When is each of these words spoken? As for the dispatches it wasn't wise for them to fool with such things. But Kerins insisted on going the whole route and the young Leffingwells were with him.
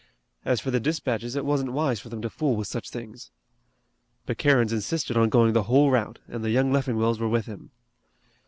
As 0.43 0.59
for 0.59 0.71
the 0.71 0.79
dispatches 0.79 1.35
it 1.35 1.45
wasn't 1.45 1.73
wise 1.73 1.99
for 1.99 2.09
them 2.09 2.23
to 2.23 2.29
fool 2.31 2.55
with 2.55 2.67
such 2.67 2.89
things. 2.89 3.29
But 4.25 4.39
Kerins 4.39 4.73
insisted 4.73 5.15
on 5.15 5.29
going 5.29 5.53
the 5.53 5.61
whole 5.69 5.91
route 5.91 6.17
and 6.27 6.43
the 6.43 6.49
young 6.49 6.73
Leffingwells 6.73 7.19
were 7.19 7.29
with 7.29 7.45
him. 7.45 7.69